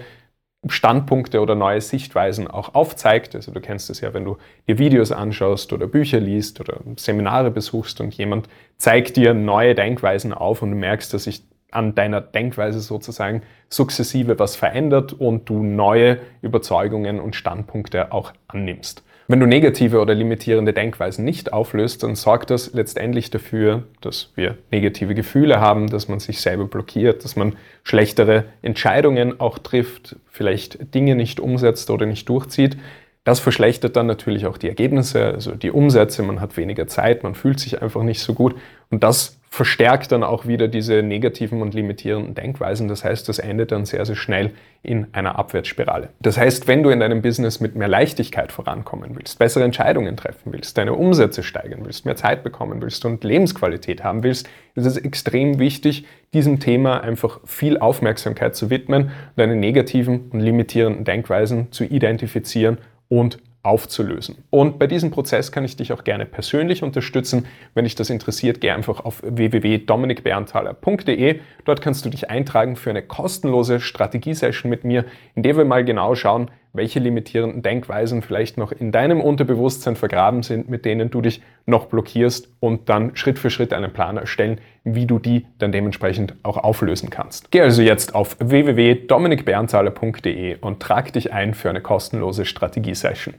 Standpunkte 0.69 1.41
oder 1.41 1.55
neue 1.55 1.81
Sichtweisen 1.81 2.49
auch 2.49 2.75
aufzeigt. 2.75 3.35
Also 3.35 3.53
du 3.53 3.61
kennst 3.61 3.91
es 3.91 4.01
ja, 4.01 4.15
wenn 4.15 4.25
du 4.25 4.37
dir 4.67 4.79
Videos 4.79 5.13
anschaust 5.13 5.73
oder 5.73 5.87
Bücher 5.87 6.21
liest 6.21 6.61
oder 6.61 6.81
Seminare 6.97 7.51
besuchst 7.51 8.01
und 8.01 8.15
jemand 8.15 8.49
zeigt 8.79 9.17
dir 9.17 9.35
neue 9.35 9.75
Denkweisen 9.75 10.33
auf 10.33 10.63
und 10.63 10.71
du 10.71 10.77
merkst, 10.77 11.13
dass 11.13 11.25
sich 11.25 11.45
an 11.71 11.95
deiner 11.95 12.21
Denkweise 12.21 12.81
sozusagen 12.81 13.43
sukzessive 13.69 14.39
was 14.39 14.57
verändert 14.57 15.13
und 15.13 15.49
du 15.49 15.63
neue 15.63 16.19
Überzeugungen 16.41 17.21
und 17.21 17.35
Standpunkte 17.35 18.13
auch 18.13 18.33
annimmst. 18.47 19.03
Wenn 19.27 19.41
du 19.41 19.47
negative 19.47 20.01
oder 20.01 20.15
limitierende 20.15 20.75
Denkweisen 20.75 21.25
nicht 21.25 21.53
auflöst, 21.53 22.03
dann 22.03 22.15
sorgt 22.15 22.51
das 22.51 22.75
letztendlich 22.75 23.31
dafür, 23.31 23.85
dass 24.03 24.31
wir 24.35 24.59
negative 24.71 25.15
Gefühle 25.15 25.61
haben, 25.61 25.89
dass 25.89 26.09
man 26.09 26.21
sich 26.21 26.43
selber 26.43 26.67
blockiert, 26.67 27.25
dass 27.25 27.35
man 27.35 27.57
schlechtere 27.85 28.45
Entscheidungen 28.61 29.41
auch 29.41 29.59
trifft, 29.59 30.17
vielleicht 30.31 30.95
Dinge 30.95 31.15
nicht 31.15 31.41
umsetzt 31.41 31.89
oder 31.89 32.05
nicht 32.05 32.29
durchzieht. 32.29 32.77
Das 33.25 33.41
verschlechtert 33.41 33.97
dann 33.97 34.07
natürlich 34.07 34.45
auch 34.45 34.59
die 34.59 34.69
Ergebnisse, 34.69 35.25
also 35.25 35.53
die 35.53 35.71
Umsätze, 35.71 36.23
man 36.23 36.43
hat 36.43 36.59
weniger 36.59 36.87
Zeit, 36.87 37.23
man 37.23 37.35
fühlt 37.35 37.59
sich 37.59 37.81
einfach 37.81 38.03
nicht 38.03 38.21
so 38.21 38.35
gut 38.35 38.55
und 38.91 39.03
das 39.03 39.39
verstärkt 39.55 40.11
dann 40.11 40.25
auch 40.25 40.49
wieder 40.49 40.67
diese 40.67 41.05
negativen 41.05 41.63
und 41.63 41.75
limitierenden 41.75 42.35
Denkweisen. 42.35 42.89
Das 42.89 43.05
heißt, 43.05 43.29
das 43.29 43.39
endet 43.39 43.71
dann 43.71 43.85
sehr, 43.85 44.05
sehr 44.05 44.17
schnell 44.17 44.51
in 44.83 45.07
einer 45.13 45.39
Abwärtsspirale. 45.39 46.09
Das 46.19 46.37
heißt, 46.37 46.67
wenn 46.67 46.83
du 46.83 46.91
in 46.91 46.99
deinem 46.99 47.23
Business 47.23 47.61
mit 47.61 47.77
mehr 47.77 47.87
Leichtigkeit 47.87 48.51
vorankommen 48.51 49.15
willst, 49.15 49.39
bessere 49.39 49.63
Entscheidungen 49.63 50.17
treffen 50.17 50.53
willst, 50.53 50.77
deine 50.77 50.95
Umsätze 50.95 51.45
steigern 51.45 51.83
willst, 51.85 52.05
mehr 52.05 52.17
Zeit 52.17 52.43
bekommen 52.43 52.83
willst 52.83 53.05
und 53.05 53.23
Lebensqualität 53.23 54.03
haben 54.03 54.25
willst, 54.25 54.49
ist 54.75 54.87
es 54.87 54.97
extrem 54.97 55.61
wichtig, 55.61 56.05
diesem 56.33 56.59
Thema 56.59 57.05
einfach 57.05 57.39
viel 57.45 57.79
Aufmerksamkeit 57.79 58.57
zu 58.57 58.71
widmen 58.71 59.13
deine 59.37 59.55
negativen 59.55 60.31
und 60.33 60.41
limitierenden 60.41 61.05
Denkweisen 61.05 61.71
zu 61.71 61.85
identifizieren 61.85 62.79
und 63.09 63.39
aufzulösen. 63.65 64.45
Und 64.51 64.79
bei 64.79 64.87
diesem 64.87 65.11
Prozess 65.11 65.51
kann 65.51 65.65
ich 65.65 65.77
dich 65.77 65.93
auch 65.93 66.05
gerne 66.05 66.27
persönlich 66.27 66.83
unterstützen. 66.83 67.47
Wenn 67.75 67.85
dich 67.85 67.95
das 67.95 68.11
interessiert, 68.11 68.61
geh 68.61 68.71
einfach 68.71 69.03
auf 69.05 69.23
www.dominikberntaler.de. 69.25 71.41
Dort 71.65 71.81
kannst 71.81 72.05
du 72.05 72.11
dich 72.11 72.29
eintragen 72.31 72.77
für 72.77 72.91
eine 72.91 73.03
kostenlose 73.03 73.81
Strategiesession 73.81 74.69
mit 74.71 74.85
mir, 74.85 75.07
in 75.35 75.43
der 75.43 75.57
wir 75.57 75.65
mal 75.65 75.83
genau 75.85 76.15
schauen, 76.15 76.51
welche 76.75 76.99
limitierenden 76.99 77.63
Denkweisen 77.63 78.21
vielleicht 78.21 78.59
noch 78.59 78.71
in 78.73 78.93
deinem 78.93 79.23
Unterbewusstsein 79.23 79.97
vergraben 79.97 80.43
sind, 80.43 80.69
mit 80.69 80.85
denen 80.85 81.11
du 81.11 81.23
dich 81.23 81.41
noch 81.67 81.87
blockierst 81.87 82.49
und 82.61 82.91
dann 82.91 83.17
Schritt 83.17 83.39
für 83.39 83.49
Schritt 83.49 83.73
einen 83.73 83.93
Plan 83.93 84.17
erstellen, 84.17 84.61
wie 84.83 85.07
du 85.07 85.19
die 85.19 85.47
dann 85.59 85.73
dementsprechend 85.73 86.37
auch 86.43 86.59
auflösen 86.59 87.11
kannst. 87.11 87.51
Geh 87.51 87.63
also 87.63 87.81
jetzt 87.81 88.15
auf 88.15 88.37
www.dominikberntaler.de 88.41 90.59
und 90.61 90.81
trag 90.81 91.11
dich 91.13 91.33
ein 91.33 91.55
für 91.55 91.71
eine 91.71 91.81
kostenlose 91.81 92.45
Strategiesession. 92.45 93.35